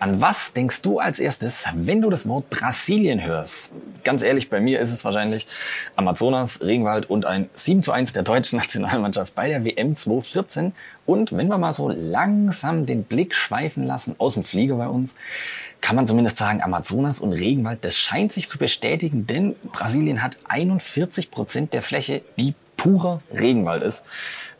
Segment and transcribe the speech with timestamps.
[0.00, 3.74] An was denkst du als erstes, wenn du das Wort Brasilien hörst?
[4.02, 5.46] Ganz ehrlich, bei mir ist es wahrscheinlich
[5.94, 10.72] Amazonas, Regenwald und ein 7 zu 1 der deutschen Nationalmannschaft bei der WM 2014.
[11.04, 15.14] Und wenn wir mal so langsam den Blick schweifen lassen aus dem Flieger bei uns,
[15.82, 20.38] kann man zumindest sagen, Amazonas und Regenwald, das scheint sich zu bestätigen, denn Brasilien hat
[20.48, 24.06] 41 Prozent der Fläche, die purer Regenwald ist.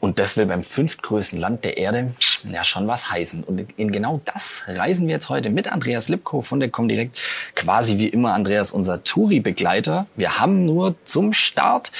[0.01, 2.15] Und das will beim fünftgrößten Land der Erde
[2.45, 3.45] ja schon was heißen.
[3.45, 7.19] Und in genau das reisen wir jetzt heute mit Andreas Lipko von der Comdirect.
[7.55, 10.07] Quasi wie immer Andreas unser Touri-Begleiter.
[10.17, 11.93] Wir haben nur zum Start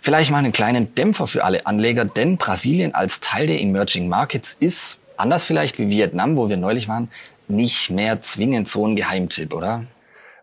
[0.00, 4.56] vielleicht mal einen kleinen Dämpfer für alle Anleger, denn Brasilien als Teil der Emerging Markets
[4.58, 7.10] ist, anders vielleicht wie Vietnam, wo wir neulich waren,
[7.48, 9.84] nicht mehr zwingend so ein Geheimtipp, oder?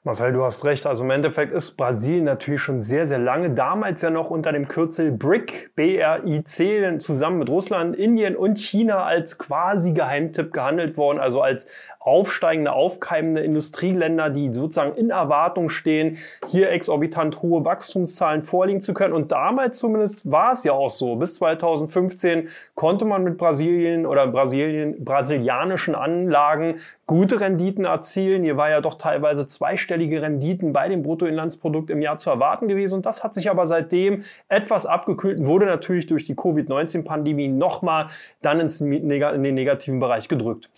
[0.09, 0.87] Marcel, du hast recht.
[0.87, 4.67] Also im Endeffekt ist Brasilien natürlich schon sehr, sehr lange, damals ja noch unter dem
[4.67, 11.43] Kürzel BRIC, B-R-I-C, zusammen mit Russland, Indien und China als quasi Geheimtipp gehandelt worden, also
[11.43, 11.67] als
[12.09, 19.13] aufsteigende, aufkeimende Industrieländer, die sozusagen in Erwartung stehen, hier exorbitant hohe Wachstumszahlen vorliegen zu können.
[19.13, 21.15] Und damals zumindest war es ja auch so.
[21.17, 28.43] Bis 2015 konnte man mit Brasilien oder Brasilien, brasilianischen Anlagen gute Renditen erzielen.
[28.43, 32.95] Hier war ja doch teilweise zweistellige Renditen bei dem Bruttoinlandsprodukt im Jahr zu erwarten gewesen.
[32.95, 38.07] Und das hat sich aber seitdem etwas abgekühlt und wurde natürlich durch die Covid-19-Pandemie nochmal
[38.41, 40.71] dann ins, in den negativen Bereich gedrückt.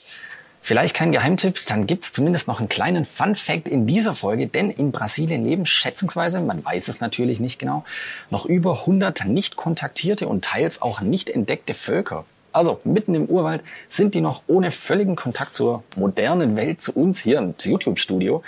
[0.63, 4.69] Vielleicht kein Geheimtipp, dann gibt's zumindest noch einen kleinen Fun Fact in dieser Folge, denn
[4.69, 7.83] in Brasilien leben schätzungsweise, man weiß es natürlich nicht genau,
[8.29, 12.25] noch über 100 nicht kontaktierte und teils auch nicht entdeckte Völker.
[12.53, 17.19] Also mitten im Urwald sind die noch ohne völligen Kontakt zur modernen Welt zu uns
[17.19, 18.43] hier im YouTube-Studio.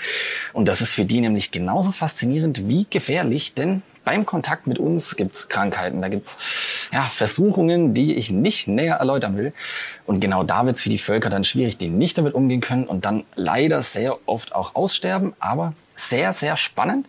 [0.52, 5.16] Und das ist für die nämlich genauso faszinierend wie gefährlich, denn beim Kontakt mit uns
[5.16, 6.38] gibt's Krankheiten, da gibt's
[6.92, 9.54] ja, Versuchungen, die ich nicht näher erläutern will.
[10.06, 13.06] Und genau da wird's für die Völker dann schwierig, die nicht damit umgehen können und
[13.06, 15.34] dann leider sehr oft auch aussterben.
[15.40, 17.08] Aber sehr, sehr spannend.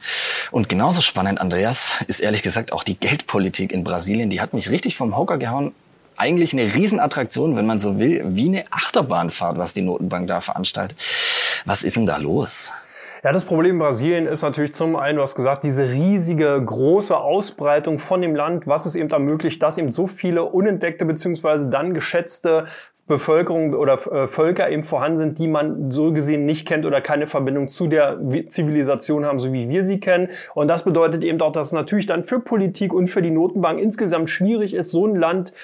[0.50, 4.30] Und genauso spannend, Andreas, ist ehrlich gesagt auch die Geldpolitik in Brasilien.
[4.30, 5.74] Die hat mich richtig vom Hocker gehauen.
[6.16, 10.98] Eigentlich eine Riesenattraktion, wenn man so will, wie eine Achterbahnfahrt, was die Notenbank da veranstaltet.
[11.64, 12.72] Was ist denn da los?
[13.24, 17.98] Ja, das Problem Brasilien ist natürlich zum einen, du hast gesagt, diese riesige, große Ausbreitung
[17.98, 22.66] von dem Land, was es eben ermöglicht, dass eben so viele unentdeckte beziehungsweise dann geschätzte
[23.06, 27.26] Bevölkerung oder äh, Völker eben vorhanden sind, die man so gesehen nicht kennt oder keine
[27.26, 28.18] Verbindung zu der
[28.50, 30.28] Zivilisation haben, so wie wir sie kennen.
[30.52, 33.80] Und das bedeutet eben auch, dass es natürlich dann für Politik und für die Notenbank
[33.80, 35.54] insgesamt schwierig ist, so ein Land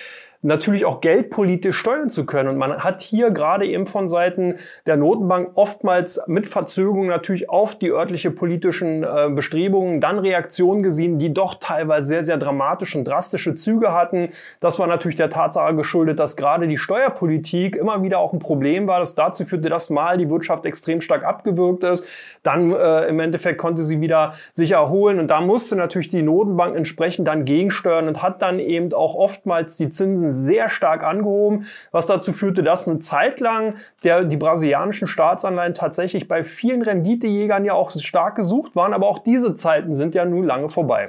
[0.42, 2.48] natürlich auch geldpolitisch steuern zu können.
[2.48, 4.54] Und man hat hier gerade eben von Seiten
[4.86, 11.18] der Notenbank oftmals mit Verzögerung natürlich auf die örtliche politischen äh, Bestrebungen dann Reaktionen gesehen,
[11.18, 14.30] die doch teilweise sehr, sehr dramatische und drastische Züge hatten.
[14.60, 18.86] Das war natürlich der Tatsache geschuldet, dass gerade die Steuerpolitik immer wieder auch ein Problem
[18.86, 22.06] war, das dazu führte, dass mal die Wirtschaft extrem stark abgewürgt ist.
[22.42, 26.74] Dann äh, im Endeffekt konnte sie wieder sich erholen und da musste natürlich die Notenbank
[26.76, 32.06] entsprechend dann gegensteuern und hat dann eben auch oftmals die Zinsen sehr stark angehoben, was
[32.06, 33.74] dazu führte, dass eine Zeit lang
[34.04, 39.18] der, die brasilianischen Staatsanleihen tatsächlich bei vielen Renditejägern ja auch stark gesucht waren, aber auch
[39.18, 41.06] diese Zeiten sind ja nun lange vorbei.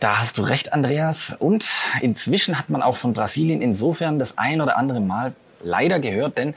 [0.00, 1.36] Da hast du recht, Andreas.
[1.38, 1.68] Und
[2.00, 6.54] inzwischen hat man auch von Brasilien insofern das ein oder andere Mal leider gehört, denn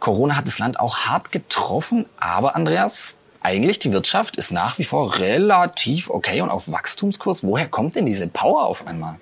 [0.00, 2.06] Corona hat das Land auch hart getroffen.
[2.18, 7.44] Aber Andreas, eigentlich die Wirtschaft ist nach wie vor relativ okay und auf Wachstumskurs.
[7.44, 9.16] Woher kommt denn diese Power auf einmal?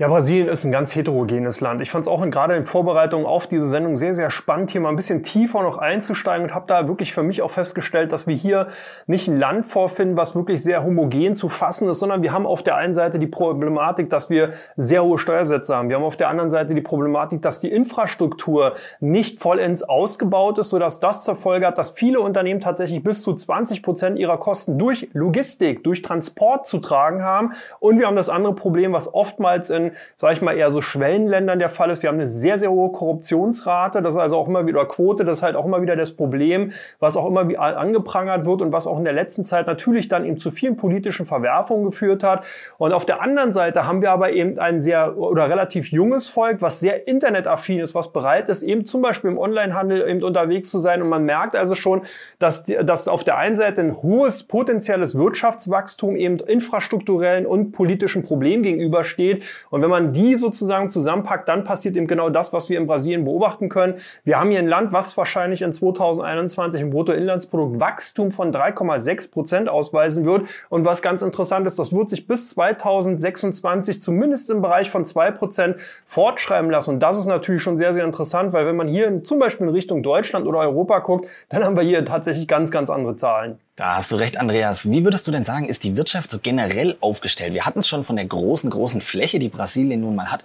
[0.00, 1.80] Ja, Brasilien ist ein ganz heterogenes Land.
[1.80, 4.90] Ich fand es auch gerade in Vorbereitung auf diese Sendung sehr, sehr spannend, hier mal
[4.90, 8.36] ein bisschen tiefer noch einzusteigen und habe da wirklich für mich auch festgestellt, dass wir
[8.36, 8.68] hier
[9.08, 12.62] nicht ein Land vorfinden, was wirklich sehr homogen zu fassen ist, sondern wir haben auf
[12.62, 15.90] der einen Seite die Problematik, dass wir sehr hohe Steuersätze haben.
[15.90, 20.70] Wir haben auf der anderen Seite die Problematik, dass die Infrastruktur nicht vollends ausgebaut ist,
[20.70, 24.78] sodass das zur Folge hat, dass viele Unternehmen tatsächlich bis zu 20 Prozent ihrer Kosten
[24.78, 27.54] durch Logistik, durch Transport zu tragen haben.
[27.80, 31.58] Und wir haben das andere Problem, was oftmals in sage ich mal, eher so Schwellenländern
[31.58, 32.02] der Fall ist.
[32.02, 34.02] Wir haben eine sehr, sehr hohe Korruptionsrate.
[34.02, 35.24] Das ist also auch immer wieder Quote.
[35.24, 38.86] Das ist halt auch immer wieder das Problem, was auch immer angeprangert wird und was
[38.86, 42.44] auch in der letzten Zeit natürlich dann eben zu vielen politischen Verwerfungen geführt hat.
[42.78, 46.62] Und auf der anderen Seite haben wir aber eben ein sehr oder relativ junges Volk,
[46.62, 50.78] was sehr internetaffin ist, was bereit ist, eben zum Beispiel im Onlinehandel eben unterwegs zu
[50.78, 51.02] sein.
[51.02, 52.02] Und man merkt also schon,
[52.38, 58.62] dass, dass auf der einen Seite ein hohes potenzielles Wirtschaftswachstum eben infrastrukturellen und politischen Problemen
[58.62, 59.44] gegenübersteht.
[59.70, 62.88] Und Und wenn man die sozusagen zusammenpackt, dann passiert eben genau das, was wir in
[62.88, 63.94] Brasilien beobachten können.
[64.24, 69.68] Wir haben hier ein Land, was wahrscheinlich in 2021 im Bruttoinlandsprodukt Wachstum von 3,6 Prozent
[69.68, 70.48] ausweisen wird.
[70.68, 75.30] Und was ganz interessant ist, das wird sich bis 2026 zumindest im Bereich von zwei
[75.30, 76.94] Prozent fortschreiben lassen.
[76.94, 79.72] Und das ist natürlich schon sehr, sehr interessant, weil wenn man hier zum Beispiel in
[79.72, 83.60] Richtung Deutschland oder Europa guckt, dann haben wir hier tatsächlich ganz, ganz andere Zahlen.
[83.78, 84.90] Da hast du recht, Andreas.
[84.90, 87.54] Wie würdest du denn sagen, ist die Wirtschaft so generell aufgestellt?
[87.54, 90.42] Wir hatten es schon von der großen, großen Fläche, die Brasilien nun mal hat.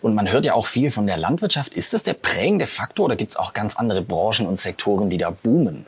[0.00, 1.74] Und man hört ja auch viel von der Landwirtschaft.
[1.74, 5.18] Ist das der prägende Faktor oder gibt es auch ganz andere Branchen und Sektoren, die
[5.18, 5.84] da boomen?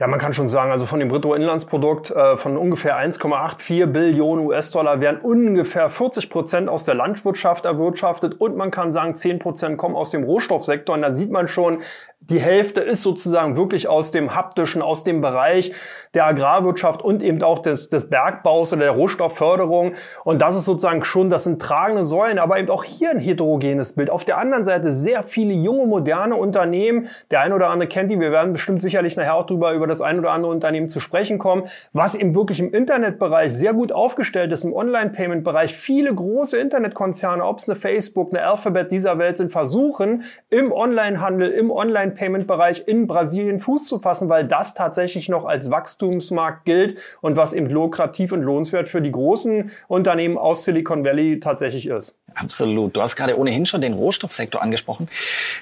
[0.00, 5.02] Ja, man kann schon sagen, also von dem Bruttoinlandsprodukt äh, von ungefähr 1,84 Billionen US-Dollar
[5.02, 9.94] werden ungefähr 40 Prozent aus der Landwirtschaft erwirtschaftet und man kann sagen, 10 Prozent kommen
[9.94, 10.94] aus dem Rohstoffsektor.
[10.94, 11.82] Und da sieht man schon,
[12.20, 15.72] die Hälfte ist sozusagen wirklich aus dem haptischen, aus dem Bereich
[16.14, 19.94] der Agrarwirtschaft und eben auch des, des Bergbaus oder der Rohstoffförderung.
[20.24, 23.94] Und das ist sozusagen schon, das sind tragende Säulen, aber eben auch hier ein heterogenes
[23.94, 24.10] Bild.
[24.10, 27.08] Auf der anderen Seite sehr viele junge, moderne Unternehmen.
[27.30, 28.20] Der ein oder andere kennt die.
[28.20, 31.38] Wir werden bestimmt sicherlich nachher auch drüber, über das ein oder andere Unternehmen zu sprechen
[31.38, 35.74] kommen, was eben wirklich im Internetbereich sehr gut aufgestellt ist, im Online-Payment-Bereich.
[35.74, 41.50] Viele große Internetkonzerne, ob es eine Facebook, eine Alphabet dieser Welt sind, versuchen im Onlinehandel,
[41.50, 46.98] im Online Online-Payment-Bereich in Brasilien Fuß zu fassen, weil das tatsächlich noch als Wachstumsmarkt gilt
[47.20, 52.16] und was eben lukrativ und lohnenswert für die großen Unternehmen aus Silicon Valley tatsächlich ist.
[52.34, 52.96] Absolut.
[52.96, 55.08] Du hast gerade ohnehin schon den Rohstoffsektor angesprochen.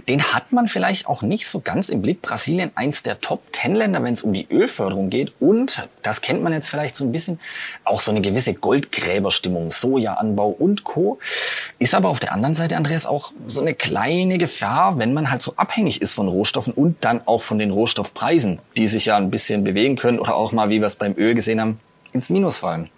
[0.08, 2.20] Den hat man vielleicht auch nicht so ganz im Blick.
[2.20, 5.32] Brasilien eins der Top-10-Länder, wenn es um die Ölförderung geht.
[5.40, 7.40] Und, das kennt man jetzt vielleicht so ein bisschen,
[7.84, 11.18] auch so eine gewisse Goldgräberstimmung, Sojaanbau und Co.
[11.78, 15.42] Ist aber auf der anderen Seite, Andreas, auch so eine kleine Gefahr, wenn man halt
[15.42, 19.30] so abhängig ist von Rohstoffen und dann auch von den Rohstoffpreisen, die sich ja ein
[19.30, 21.80] bisschen bewegen können oder auch mal, wie wir es beim Öl gesehen haben,
[22.12, 22.90] ins Minus fallen.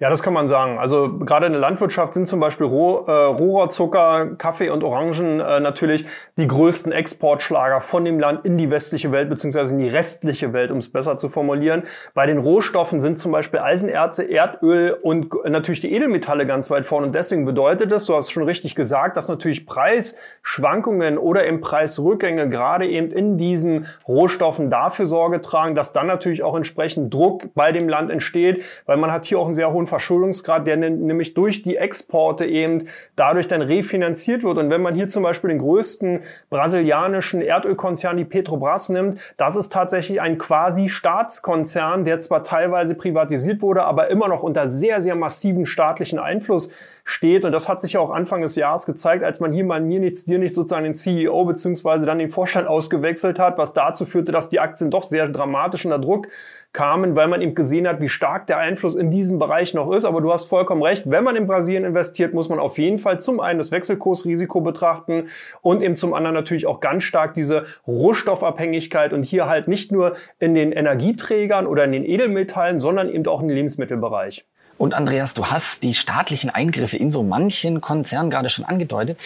[0.00, 0.78] Ja, das kann man sagen.
[0.78, 5.60] Also gerade in der Landwirtschaft sind zum Beispiel Roh, äh, Rohrzucker, Kaffee und Orangen äh,
[5.60, 6.04] natürlich
[6.36, 10.72] die größten Exportschlager von dem Land in die westliche Welt beziehungsweise in die restliche Welt,
[10.72, 11.84] um es besser zu formulieren.
[12.12, 17.06] Bei den Rohstoffen sind zum Beispiel Eisenerze, Erdöl und natürlich die Edelmetalle ganz weit vorne.
[17.06, 22.48] Und deswegen bedeutet das, du hast schon richtig gesagt, dass natürlich Preisschwankungen oder im Preisrückgänge
[22.48, 27.70] gerade eben in diesen Rohstoffen dafür Sorge tragen, dass dann natürlich auch entsprechend Druck bei
[27.70, 31.34] dem Land entsteht, weil man hat hier auch einen sehr hohen hohen Verschuldungsgrad, der nämlich
[31.34, 34.58] durch die Exporte eben dadurch dann refinanziert wird.
[34.58, 36.20] Und wenn man hier zum Beispiel den größten
[36.50, 43.62] brasilianischen Erdölkonzern, die Petrobras nimmt, das ist tatsächlich ein quasi Staatskonzern, der zwar teilweise privatisiert
[43.62, 46.72] wurde, aber immer noch unter sehr, sehr massiven staatlichen Einfluss
[47.04, 47.44] steht.
[47.44, 50.00] Und das hat sich ja auch Anfang des Jahres gezeigt, als man hier mal mir
[50.00, 54.32] nichts, dir nicht sozusagen den CEO beziehungsweise dann den Vorstand ausgewechselt hat, was dazu führte,
[54.32, 56.28] dass die Aktien doch sehr dramatisch unter Druck
[56.72, 60.06] kamen, weil man eben gesehen hat, wie stark der Einfluss in diesem Bereich noch ist.
[60.06, 63.20] Aber du hast vollkommen recht, wenn man in Brasilien investiert, muss man auf jeden Fall
[63.20, 65.28] zum einen das Wechselkursrisiko betrachten
[65.60, 70.16] und eben zum anderen natürlich auch ganz stark diese Rohstoffabhängigkeit und hier halt nicht nur
[70.38, 74.46] in den Energieträgern oder in den Edelmetallen, sondern eben auch im Lebensmittelbereich.
[74.76, 79.18] Und Andreas, du hast die staatlichen Eingriffe in so manchen Konzernen gerade schon angedeutet.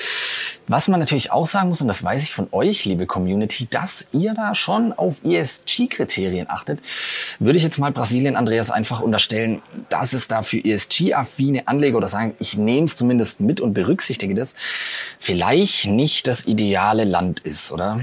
[0.67, 4.06] Was man natürlich auch sagen muss, und das weiß ich von euch, liebe Community, dass
[4.12, 6.81] ihr da schon auf ESG-Kriterien achtet,
[7.39, 12.09] würde ich jetzt mal Brasilien, Andreas, einfach unterstellen, dass es da für ESG-affine Anleger oder
[12.09, 14.55] sagen, ich nehme es zumindest mit und berücksichtige das,
[15.19, 18.00] vielleicht nicht das ideale Land ist, oder?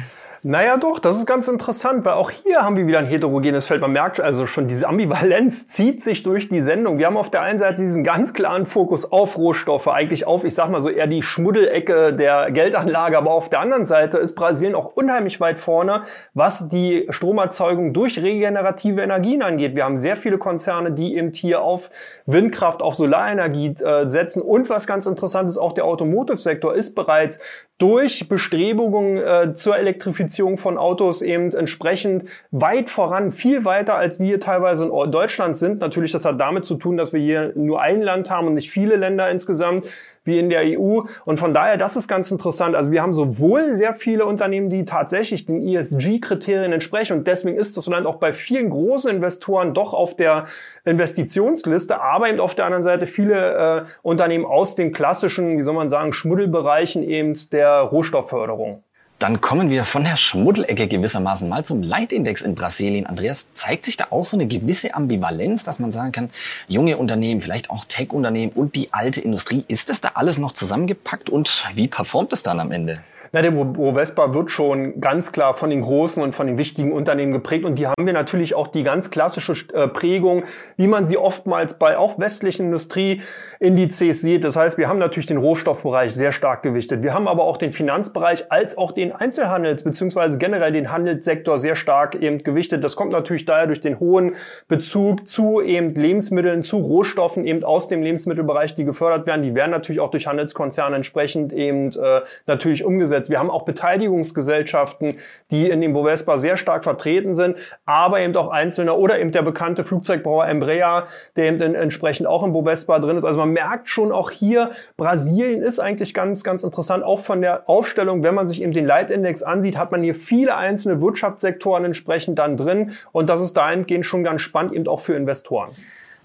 [0.47, 3.81] Naja, doch, das ist ganz interessant, weil auch hier haben wir wieder ein heterogenes Feld.
[3.81, 6.99] Man merkt also schon, diese Ambivalenz zieht sich durch die Sendung.
[6.99, 10.53] Wir haben auf der einen Seite diesen ganz klaren Fokus auf Rohstoffe, eigentlich auf, ich
[10.53, 13.17] sag mal so, eher die Schmuddelecke der Geldanlage.
[13.17, 16.03] Aber auf der anderen Seite ist Brasilien auch unheimlich weit vorne,
[16.35, 19.73] was die Stromerzeugung durch regenerative Energien angeht.
[19.73, 21.89] Wir haben sehr viele Konzerne, die eben hier auf
[22.27, 24.43] Windkraft, auf Solarenergie äh, setzen.
[24.43, 27.39] Und was ganz interessant ist, auch der Automotive-Sektor ist bereits
[27.79, 34.39] durch Bestrebungen äh, zur Elektrifizierung von Autos eben entsprechend weit voran, viel weiter als wir
[34.39, 35.79] teilweise in Deutschland sind.
[35.79, 38.69] Natürlich, das hat damit zu tun, dass wir hier nur ein Land haben und nicht
[38.69, 39.85] viele Länder insgesamt
[40.25, 41.01] wie in der EU.
[41.23, 42.75] Und von daher, das ist ganz interessant.
[42.75, 47.19] Also wir haben sowohl sehr viele Unternehmen, die tatsächlich den ESG-Kriterien entsprechen.
[47.19, 50.45] Und deswegen ist das Land auch bei vielen großen Investoren doch auf der
[50.83, 55.75] Investitionsliste, aber eben auf der anderen Seite viele äh, Unternehmen aus den klassischen, wie soll
[55.75, 58.83] man sagen, Schmuddelbereichen eben der Rohstoffförderung.
[59.17, 63.05] Dann kommen wir von der Schmuddelecke gewissermaßen mal zum Leitindex in Brasilien.
[63.05, 66.29] Andreas, zeigt sich da auch so eine gewisse Ambivalenz, dass man sagen kann,
[66.67, 71.29] junge Unternehmen, vielleicht auch Tech-Unternehmen und die alte Industrie, ist das da alles noch zusammengepackt
[71.29, 73.01] und wie performt es dann am Ende?
[73.35, 77.33] Na, der Bovespa wird schon ganz klar von den großen und von den wichtigen Unternehmen
[77.33, 80.45] geprägt und die haben wir natürlich auch die ganz klassische äh, Prägung,
[80.77, 84.45] wie man sie oftmals bei auch westlichen Industrieindizes sieht.
[84.45, 87.03] Das heißt, wir haben natürlich den Rohstoffbereich sehr stark gewichtet.
[87.03, 90.37] Wir haben aber auch den Finanzbereich als auch den Einzelhandels- bzw.
[90.37, 92.85] generell den Handelssektor sehr stark eben gewichtet.
[92.85, 94.35] Das kommt natürlich daher durch den hohen
[94.69, 99.41] Bezug zu eben Lebensmitteln, zu Rohstoffen eben aus dem Lebensmittelbereich, die gefördert werden.
[99.41, 103.29] Die werden natürlich auch durch Handelskonzerne entsprechend eben äh, natürlich umgesetzt eingesetzt.
[103.29, 105.15] Wir haben auch Beteiligungsgesellschaften,
[105.51, 109.41] die in dem Bovespa sehr stark vertreten sind, aber eben auch einzelne oder eben der
[109.41, 113.25] bekannte Flugzeugbauer Embraer, der eben entsprechend auch im Bovespa drin ist.
[113.25, 117.69] Also man merkt schon auch hier, Brasilien ist eigentlich ganz, ganz interessant, auch von der
[117.69, 122.39] Aufstellung, wenn man sich eben den Leitindex ansieht, hat man hier viele einzelne Wirtschaftssektoren entsprechend
[122.39, 125.71] dann drin und das ist dahingehend schon ganz spannend eben auch für Investoren.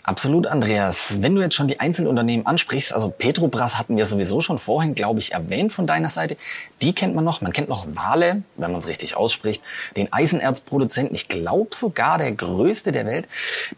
[0.03, 1.21] Absolut, Andreas.
[1.21, 5.21] Wenn du jetzt schon die Einzelunternehmen ansprichst, also Petrobras hatten wir sowieso schon vorhin, glaube
[5.21, 6.39] ich, erwähnt von deiner Seite.
[6.81, 7.43] Die kennt man noch.
[7.43, 9.63] Man kennt noch Wale, wenn man es richtig ausspricht.
[9.97, 13.29] Den Eisenerzproduzenten, ich glaube sogar der größte der Welt.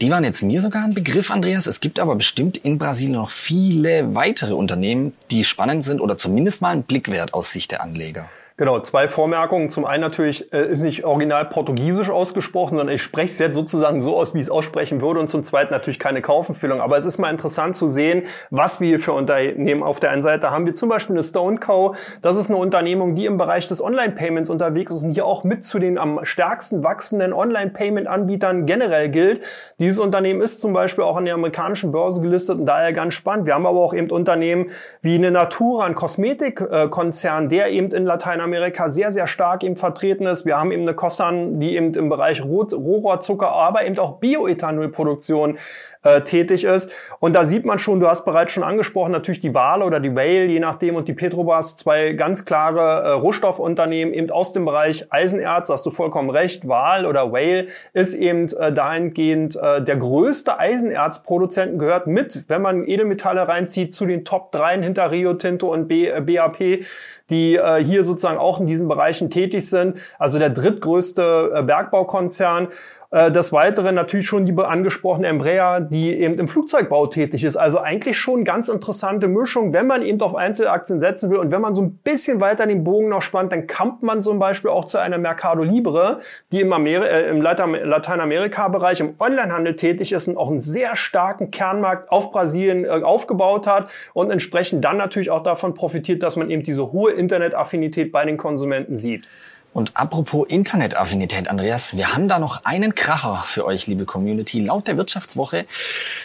[0.00, 1.66] Die waren jetzt mir sogar ein Begriff, Andreas.
[1.66, 6.62] Es gibt aber bestimmt in Brasilien noch viele weitere Unternehmen, die spannend sind oder zumindest
[6.62, 8.28] mal einen Blick wert aus Sicht der Anleger.
[8.62, 9.71] Genau, zwei Vormerkungen.
[9.71, 14.00] Zum einen natürlich äh, ist nicht original portugiesisch ausgesprochen, sondern ich spreche es jetzt sozusagen
[14.00, 15.19] so aus, wie ich es aussprechen würde.
[15.19, 16.81] Und zum zweiten natürlich keine Kaufempfehlung.
[16.81, 20.23] Aber es ist mal interessant zu sehen, was wir hier für Unternehmen auf der einen
[20.23, 20.64] Seite haben.
[20.64, 21.97] Wir zum Beispiel eine Stone Co.
[22.21, 25.64] Das ist eine Unternehmung, die im Bereich des Online-Payments unterwegs ist und hier auch mit
[25.64, 29.42] zu den am stärksten wachsenden Online-Payment-Anbietern generell gilt.
[29.81, 33.49] Dieses Unternehmen ist zum Beispiel auch an der amerikanischen Börse gelistet und daher ganz spannend.
[33.49, 38.51] Wir haben aber auch eben Unternehmen wie eine Natura, ein Kosmetikkonzern, der eben in Lateinamerika
[38.52, 40.47] Lateinamerika sehr, sehr stark eben vertreten ist.
[40.47, 45.59] Wir haben eben eine Kossan, die eben im Bereich Rohrohrzucker, aber eben auch Bioethanolproduktion
[46.02, 46.90] äh, tätig ist.
[47.21, 50.14] Und da sieht man schon, du hast bereits schon angesprochen, natürlich die Wale oder die
[50.14, 55.06] Whale, je nachdem, und die Petrobras, zwei ganz klare äh, Rohstoffunternehmen eben aus dem Bereich
[55.11, 60.59] Eisenerz, hast du vollkommen recht, Wal oder Whale ist eben äh, dahingehend äh, der größte
[60.59, 65.87] Eisenerzproduzenten, gehört mit, wenn man Edelmetalle reinzieht, zu den Top 3 hinter Rio Tinto und
[65.87, 66.85] B, äh, BAP
[67.32, 69.96] die äh, hier sozusagen auch in diesen Bereichen tätig sind.
[70.18, 72.68] Also der drittgrößte äh, Bergbaukonzern.
[73.12, 77.59] Äh, des Weiteren natürlich schon die angesprochene Embraer, die eben im Flugzeugbau tätig ist.
[77.59, 81.37] Also eigentlich schon ganz interessante Mischung, wenn man eben auf Einzelaktien setzen will.
[81.37, 84.38] Und wenn man so ein bisschen weiter den Bogen noch spannt, dann kommt man zum
[84.38, 86.21] Beispiel auch zu einer Mercado Libre,
[86.52, 91.50] die im, Ameri äh, im Lateinamerika-Bereich im Onlinehandel tätig ist und auch einen sehr starken
[91.50, 96.49] Kernmarkt auf Brasilien äh, aufgebaut hat und entsprechend dann natürlich auch davon profitiert, dass man
[96.49, 99.28] eben diese hohe Internetaffinität bei den Konsumenten sieht.
[99.72, 104.60] Und apropos Internetaffinität, Andreas, wir haben da noch einen Kracher für euch, liebe Community.
[104.60, 105.64] Laut der Wirtschaftswoche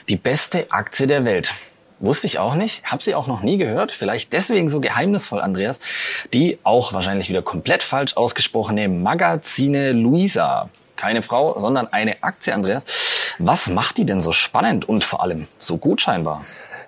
[0.09, 1.53] die beste Aktie der Welt.
[1.99, 3.91] Wusste ich auch nicht, habe sie auch noch nie gehört.
[3.91, 5.79] Vielleicht deswegen so geheimnisvoll, Andreas.
[6.33, 10.69] Die auch wahrscheinlich wieder komplett falsch ausgesprochene Magazine Luisa.
[10.97, 12.83] Keine Frau, sondern eine Aktie, Andreas.
[13.39, 16.43] Was macht die denn so spannend und vor allem so gut scheinbar?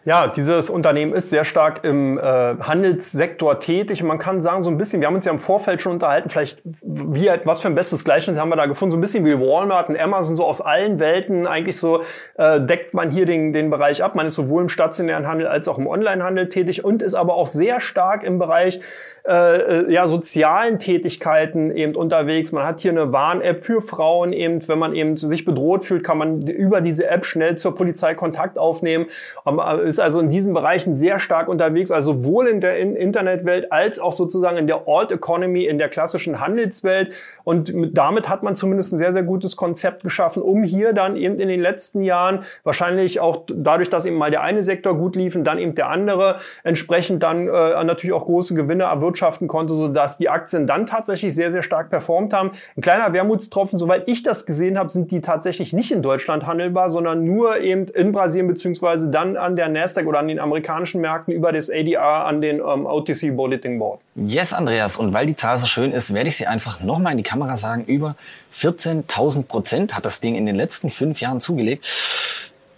[0.10, 4.02] Ja, dieses Unternehmen ist sehr stark im äh, Handelssektor tätig.
[4.02, 6.30] Und man kann sagen, so ein bisschen, wir haben uns ja im Vorfeld schon unterhalten,
[6.30, 9.24] vielleicht wie halt, was für ein bestes Gleichnis haben wir da gefunden, so ein bisschen
[9.24, 11.46] wie Walmart und Amazon, so aus allen Welten.
[11.46, 12.02] Eigentlich so
[12.40, 14.16] äh, deckt man hier den, den Bereich ab.
[14.16, 17.46] Man ist sowohl im stationären Handel als auch im Onlinehandel tätig und ist aber auch
[17.46, 18.82] sehr stark im Bereich
[19.30, 22.52] äh, äh, ja, sozialen Tätigkeiten eben unterwegs.
[22.52, 26.18] Man hat hier eine Warn-App für Frauen eben, wenn man eben sich bedroht fühlt, kann
[26.18, 29.06] man über diese App schnell zur Polizei Kontakt aufnehmen.
[29.46, 34.00] Man ist also in diesen Bereichen sehr stark unterwegs, also sowohl in der Internetwelt als
[34.00, 37.14] auch sozusagen in der Alt Economy, in der klassischen Handelswelt.
[37.44, 41.40] Und damit hat man zumindest ein sehr, sehr gutes Konzept geschaffen, um hier dann eben
[41.40, 45.36] in den letzten Jahren wahrscheinlich auch dadurch, dass eben mal der eine Sektor gut lief
[45.36, 49.74] und dann eben der andere, entsprechend dann äh, natürlich auch große Gewinne erwirtschaften erwirtschaften konnte,
[49.74, 52.52] sodass die Aktien dann tatsächlich sehr, sehr stark performt haben.
[52.78, 56.90] Ein kleiner Wermutstropfen, soweit ich das gesehen habe, sind die tatsächlich nicht in Deutschland handelbar,
[56.90, 61.34] sondern nur eben in Brasilien beziehungsweise dann an der Nasdaq oder an den amerikanischen Märkten
[61.34, 64.00] über das ADR an den ähm, OTC Bulletin Board.
[64.16, 64.98] Yes, Andreas.
[64.98, 67.56] Und weil die Zahl so schön ist, werde ich sie einfach nochmal in die Kamera
[67.56, 67.84] sagen.
[67.86, 68.16] Über
[68.54, 71.86] 14.000 Prozent hat das Ding in den letzten fünf Jahren zugelegt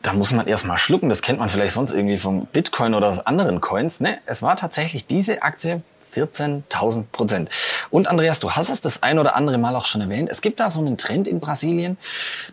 [0.01, 1.09] da muss man erstmal schlucken.
[1.09, 3.99] Das kennt man vielleicht sonst irgendwie vom Bitcoin oder anderen Coins.
[3.99, 4.19] Ne?
[4.25, 5.81] Es war tatsächlich diese Aktie
[6.13, 7.49] 14.000 Prozent.
[7.89, 10.29] Und Andreas, du hast es das ein oder andere Mal auch schon erwähnt.
[10.29, 11.97] Es gibt da so einen Trend in Brasilien.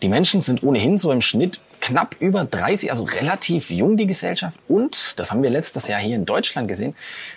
[0.02, 4.58] Die Menschen sind ohnehin so im Schnitt knapp über 30, also relativ jung die Gesellschaft.
[4.68, 6.94] Und, das haben wir letztes Jahr hier in Deutschland gesehen,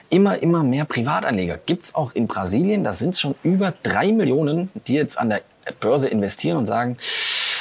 [0.09, 1.59] immer, immer mehr Privatanleger.
[1.65, 5.41] Gibt's auch in Brasilien, da sind es schon über drei Millionen, die jetzt an der
[5.79, 6.97] Börse investieren und sagen,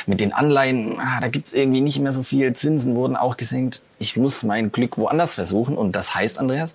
[0.06, 2.52] Mit den Anleihen, ah, da gibt's irgendwie nicht mehr so viel.
[2.54, 3.82] Zinsen wurden auch gesenkt.
[3.98, 5.76] Ich muss mein Glück woanders versuchen.
[5.76, 6.74] Und das heißt, Andreas,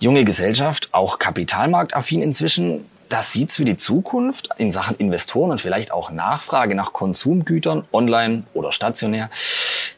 [0.00, 2.84] junge Gesellschaft, auch kapitalmarktaffin inzwischen,
[3.16, 8.42] das sieht's für die Zukunft in Sachen Investoren und vielleicht auch Nachfrage nach Konsumgütern, online
[8.52, 9.30] oder stationär,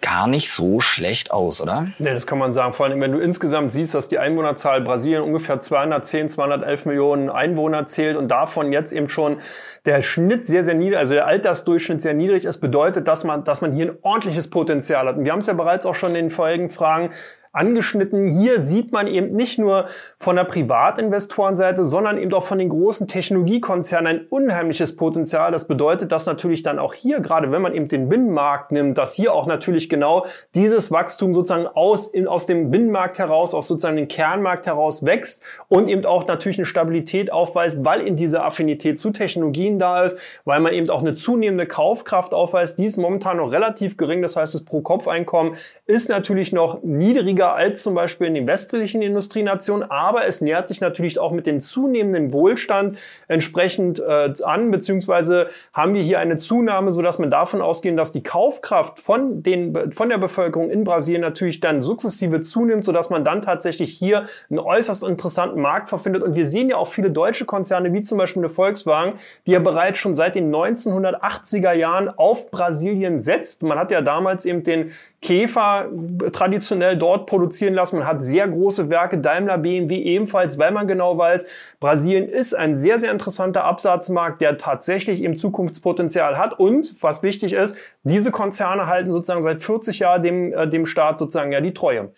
[0.00, 1.88] gar nicht so schlecht aus, oder?
[1.98, 2.72] Nee, das kann man sagen.
[2.74, 7.86] Vor allem, wenn du insgesamt siehst, dass die Einwohnerzahl Brasilien ungefähr 210, 211 Millionen Einwohner
[7.86, 9.38] zählt und davon jetzt eben schon
[9.84, 13.62] der Schnitt sehr, sehr niedrig, also der Altersdurchschnitt sehr niedrig ist, bedeutet, dass man, dass
[13.62, 15.16] man hier ein ordentliches Potenzial hat.
[15.16, 17.10] Und wir haben es ja bereits auch schon in den vorigen Fragen
[17.52, 18.28] angeschnitten.
[18.28, 19.86] Hier sieht man eben nicht nur
[20.18, 25.52] von der Privatinvestorenseite, sondern eben auch von den großen Technologiekonzernen ein unheimliches Potenzial.
[25.52, 29.14] Das bedeutet, dass natürlich dann auch hier, gerade wenn man eben den Binnenmarkt nimmt, dass
[29.14, 33.96] hier auch natürlich genau dieses Wachstum sozusagen aus, in, aus dem Binnenmarkt heraus, aus sozusagen
[33.96, 38.98] dem Kernmarkt heraus wächst und eben auch natürlich eine Stabilität aufweist, weil in dieser Affinität
[38.98, 42.78] zu Technologien da ist, weil man eben auch eine zunehmende Kaufkraft aufweist.
[42.78, 44.22] Die ist momentan noch relativ gering.
[44.22, 49.02] Das heißt, das Pro-Kopf-Einkommen ist natürlich noch niedriger niedriger als zum Beispiel in den westlichen
[49.02, 55.48] Industrienationen, aber es nähert sich natürlich auch mit dem zunehmenden Wohlstand entsprechend äh, an, beziehungsweise
[55.72, 60.08] haben wir hier eine Zunahme, sodass man davon ausgehen, dass die Kaufkraft von, den, von
[60.08, 65.04] der Bevölkerung in Brasilien natürlich dann sukzessive zunimmt, sodass man dann tatsächlich hier einen äußerst
[65.04, 66.22] interessanten Markt verfindet.
[66.22, 69.14] Und wir sehen ja auch viele deutsche Konzerne, wie zum Beispiel eine Volkswagen,
[69.46, 73.62] die ja bereits schon seit den 1980er Jahren auf Brasilien setzt.
[73.62, 75.88] Man hat ja damals eben den Käfer
[76.32, 77.98] traditionell dort produzieren lassen.
[77.98, 81.46] Man hat sehr große Werke, Daimler, BMW ebenfalls, weil man genau weiß,
[81.80, 86.58] Brasilien ist ein sehr, sehr interessanter Absatzmarkt, der tatsächlich eben Zukunftspotenzial hat.
[86.58, 91.18] Und was wichtig ist, diese Konzerne halten sozusagen seit 40 Jahren dem, äh, dem Staat
[91.18, 92.10] sozusagen ja die Treue.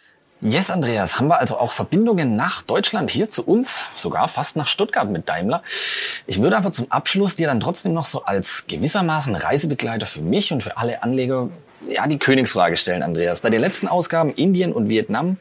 [0.42, 4.66] Yes, Andreas, haben wir also auch Verbindungen nach Deutschland, hier zu uns, sogar fast nach
[4.66, 5.62] Stuttgart mit Daimler.
[6.26, 10.50] Ich würde aber zum Abschluss dir dann trotzdem noch so als gewissermaßen Reisebegleiter für mich
[10.50, 11.50] und für alle Anleger
[11.88, 13.40] ja, die Königsfrage stellen, Andreas.
[13.40, 15.38] Bei den letzten Ausgaben Indien und Vietnam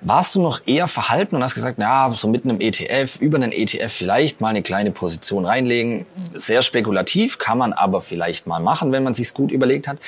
[0.00, 3.52] warst du noch eher verhalten und hast gesagt, ja, so mit einem ETF, über einen
[3.52, 6.06] ETF vielleicht mal eine kleine Position reinlegen.
[6.34, 9.98] Sehr spekulativ, kann man aber vielleicht mal machen, wenn man sich's gut überlegt hat.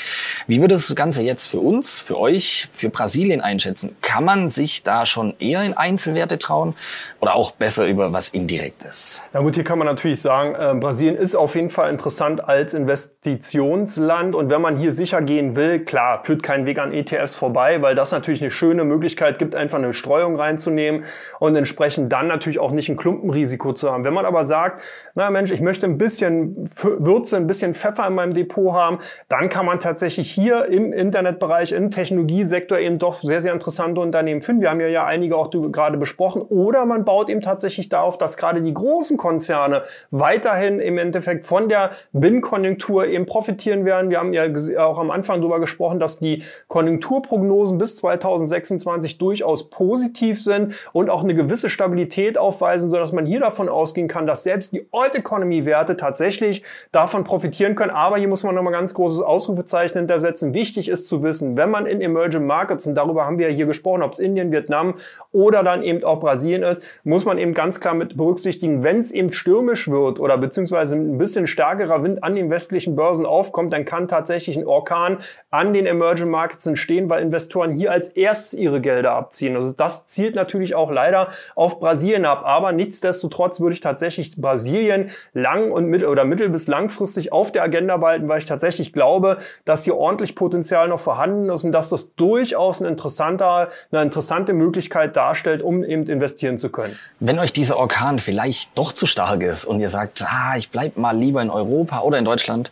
[0.46, 3.96] Wie würde das Ganze jetzt für uns, für euch, für Brasilien einschätzen?
[4.02, 6.74] Kann man sich da schon eher in Einzelwerte trauen
[7.20, 9.22] oder auch besser über was Indirektes?
[9.32, 12.74] Na gut, hier kann man natürlich sagen, äh, Brasilien ist auf jeden Fall interessant als
[12.74, 17.36] Investitionsland und wenn man hier sicher gehen will, will, klar, führt kein Weg an ETFs
[17.36, 21.04] vorbei, weil das natürlich eine schöne Möglichkeit gibt, einfach eine Streuung reinzunehmen
[21.38, 24.04] und entsprechend dann natürlich auch nicht ein Klumpenrisiko zu haben.
[24.04, 24.82] Wenn man aber sagt,
[25.14, 26.56] na Mensch, ich möchte ein bisschen
[26.98, 28.98] Würze, ein bisschen Pfeffer in meinem Depot haben,
[29.28, 34.40] dann kann man tatsächlich hier im Internetbereich, im Technologiesektor eben doch sehr, sehr interessante Unternehmen
[34.40, 34.62] finden.
[34.62, 36.42] Wir haben ja, ja einige auch gerade besprochen.
[36.42, 41.68] Oder man baut eben tatsächlich darauf, dass gerade die großen Konzerne weiterhin im Endeffekt von
[41.68, 44.10] der Binnenkonjunktur eben profitieren werden.
[44.10, 44.46] Wir haben ja
[44.78, 51.22] auch am Anfang darüber gesprochen, dass die Konjunkturprognosen bis 2026 durchaus positiv sind und auch
[51.22, 55.64] eine gewisse Stabilität aufweisen, sodass man hier davon ausgehen kann, dass selbst die Old Economy
[55.66, 57.90] Werte tatsächlich davon profitieren können.
[57.90, 60.54] Aber hier muss man nochmal ganz großes Ausrufezeichen hintersetzen.
[60.54, 63.66] Wichtig ist zu wissen, wenn man in Emerging Markets, und darüber haben wir ja hier
[63.66, 64.94] gesprochen, ob es Indien, Vietnam
[65.32, 69.10] oder dann eben auch Brasilien ist, muss man eben ganz klar mit berücksichtigen, wenn es
[69.10, 73.84] eben stürmisch wird oder beziehungsweise ein bisschen stärkerer Wind an den westlichen Börsen aufkommt, dann
[73.84, 75.18] kann tatsächlich ein Orkan
[75.50, 79.56] an den Emerging Markets entstehen, weil Investoren hier als erstes ihre Gelder abziehen.
[79.56, 82.42] Also das zielt natürlich auch leider auf Brasilien ab.
[82.44, 87.62] Aber nichtsdestotrotz würde ich tatsächlich Brasilien lang und mittel oder mittel bis langfristig auf der
[87.62, 91.88] Agenda behalten, weil ich tatsächlich glaube, dass hier ordentlich Potenzial noch vorhanden ist und dass
[91.88, 96.98] das durchaus ein interessanter, eine interessante Möglichkeit darstellt, um eben investieren zu können.
[97.20, 100.98] Wenn euch dieser Orkan vielleicht doch zu stark ist und ihr sagt, ah, ich bleib
[100.98, 102.70] mal lieber in Europa oder in Deutschland,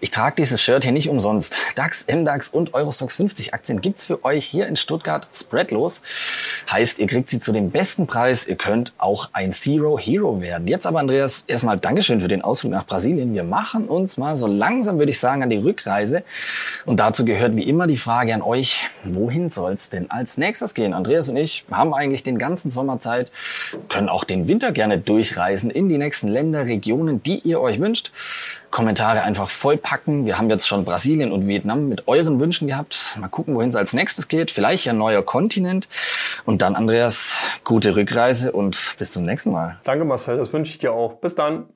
[0.00, 1.56] ich trage dieses Shirt hier nicht umsonst.
[1.76, 6.02] DAX MDAX und Eurostox 50 Aktien gibt's für euch hier in Stuttgart spreadlos.
[6.70, 8.46] Heißt, ihr kriegt sie zu dem besten Preis.
[8.46, 10.66] Ihr könnt auch ein Zero Hero werden.
[10.66, 13.34] Jetzt aber, Andreas, erstmal Dankeschön für den Ausflug nach Brasilien.
[13.34, 16.24] Wir machen uns mal so langsam, würde ich sagen, an die Rückreise.
[16.84, 20.94] Und dazu gehört wie immer die Frage an euch, wohin soll's denn als nächstes gehen?
[20.94, 23.30] Andreas und ich haben eigentlich den ganzen Sommerzeit,
[23.88, 28.10] können auch den Winter gerne durchreisen in die nächsten Länder, Regionen, die ihr euch wünscht.
[28.70, 30.26] Kommentare einfach vollpacken.
[30.26, 33.16] Wir haben jetzt schon Brasilien und Vietnam mit euren Wünschen gehabt.
[33.20, 34.50] Mal gucken, wohin es als nächstes geht.
[34.50, 35.88] Vielleicht ein neuer Kontinent.
[36.44, 39.78] Und dann, Andreas, gute Rückreise und bis zum nächsten Mal.
[39.84, 40.36] Danke, Marcel.
[40.36, 41.14] Das wünsche ich dir auch.
[41.14, 41.66] Bis dann.